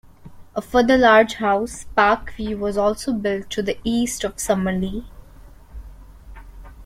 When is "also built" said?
2.75-3.51